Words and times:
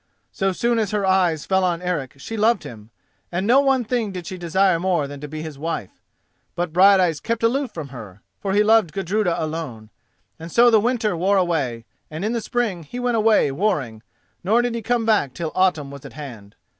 So 0.31 0.51
soon 0.51 0.79
as 0.79 0.89
her 0.89 1.05
eyes 1.05 1.45
fell 1.45 1.63
on 1.63 1.79
Eric 1.79 2.15
she 2.17 2.35
loved 2.35 2.63
him, 2.63 2.89
and 3.31 3.45
no 3.45 3.59
one 3.61 3.85
thing 3.85 4.11
did 4.11 4.25
she 4.25 4.35
desire 4.35 4.79
more 4.79 5.07
than 5.07 5.21
to 5.21 5.27
be 5.27 5.43
his 5.43 5.59
wife. 5.59 6.01
But 6.55 6.73
Brighteyes 6.73 7.19
kept 7.21 7.43
aloof 7.43 7.69
from 7.71 7.89
her, 7.89 8.23
for 8.39 8.53
he 8.53 8.63
loved 8.63 8.93
Gudruda 8.93 9.35
alone; 9.37 9.91
and 10.39 10.51
so 10.51 10.71
the 10.71 10.79
winter 10.79 11.15
wore 11.15 11.37
away, 11.37 11.85
and 12.09 12.25
in 12.25 12.33
the 12.33 12.41
spring 12.41 12.81
he 12.81 12.99
went 12.99 13.15
away 13.17 13.51
warring, 13.51 14.01
nor 14.43 14.63
did 14.63 14.73
he 14.73 14.81
come 14.81 15.05
back 15.05 15.35
till 15.35 15.51
autumn 15.53 15.91
was 15.91 16.03
at 16.03 16.13
hand. 16.13 16.55